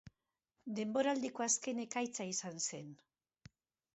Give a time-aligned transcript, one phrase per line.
[0.79, 2.89] Denboraldiko azken ekaitza izan zen.